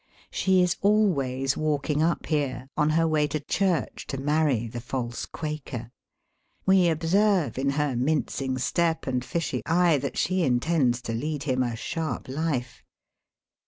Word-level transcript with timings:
She 0.31 0.63
is 0.63 0.77
always 0.81 1.55
walking 1.55 2.01
up 2.01 2.25
here, 2.25 2.67
on 2.75 2.89
her 2.97 3.07
way 3.07 3.27
to 3.27 3.39
church 3.39 4.07
to 4.07 4.17
marry 4.17 4.65
the 4.67 4.81
false 4.81 5.27
Quaker. 5.27 5.91
We 6.65 6.89
observe 6.89 7.59
in 7.59 7.69
her 7.77 7.95
mincing 7.95 8.57
step 8.57 9.05
and 9.05 9.23
fishy 9.23 9.61
eye 9.67 9.99
that 9.99 10.17
she 10.17 10.41
intends 10.41 11.03
to 11.03 11.13
lead 11.13 11.43
him 11.43 11.61
a 11.61 11.75
sharp 11.75 12.27
life. 12.27 12.81